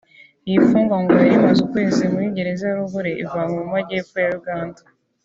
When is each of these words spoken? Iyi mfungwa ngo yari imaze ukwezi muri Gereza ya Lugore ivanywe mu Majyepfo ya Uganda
Iyi 0.47 0.57
mfungwa 0.63 0.95
ngo 1.01 1.11
yari 1.19 1.33
imaze 1.39 1.59
ukwezi 1.65 2.03
muri 2.13 2.27
Gereza 2.35 2.63
ya 2.69 2.77
Lugore 2.79 3.11
ivanywe 3.23 3.57
mu 3.65 3.73
Majyepfo 3.73 4.15
ya 4.23 4.31
Uganda 4.39 4.81